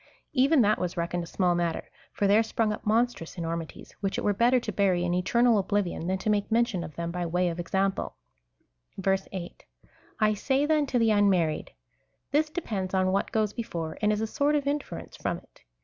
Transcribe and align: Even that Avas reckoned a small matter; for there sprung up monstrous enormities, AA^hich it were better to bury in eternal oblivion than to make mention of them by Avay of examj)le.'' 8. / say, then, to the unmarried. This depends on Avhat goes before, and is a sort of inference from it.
Even 0.33 0.61
that 0.63 0.79
Avas 0.79 0.97
reckoned 0.97 1.23
a 1.23 1.27
small 1.27 1.53
matter; 1.53 1.91
for 2.11 2.25
there 2.25 2.41
sprung 2.41 2.73
up 2.73 2.83
monstrous 2.87 3.37
enormities, 3.37 3.93
AA^hich 4.01 4.17
it 4.17 4.23
were 4.23 4.33
better 4.33 4.59
to 4.59 4.71
bury 4.71 5.05
in 5.05 5.13
eternal 5.13 5.59
oblivion 5.59 6.07
than 6.07 6.17
to 6.17 6.29
make 6.31 6.51
mention 6.51 6.83
of 6.83 6.95
them 6.95 7.11
by 7.11 7.23
Avay 7.23 7.49
of 7.49 7.59
examj)le.'' 7.59 8.09
8. 9.31 9.63
/ 10.35 10.35
say, 10.35 10.65
then, 10.65 10.87
to 10.87 10.97
the 10.97 11.11
unmarried. 11.11 11.69
This 12.31 12.49
depends 12.49 12.95
on 12.95 13.05
Avhat 13.05 13.31
goes 13.31 13.53
before, 13.53 13.99
and 14.01 14.11
is 14.11 14.21
a 14.21 14.25
sort 14.25 14.55
of 14.55 14.65
inference 14.65 15.15
from 15.17 15.37
it. 15.37 15.61